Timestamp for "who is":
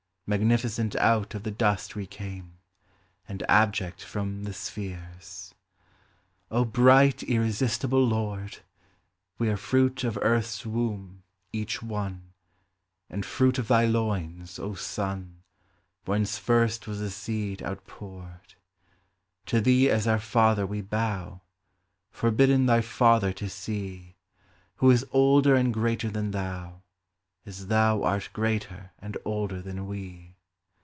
24.77-25.05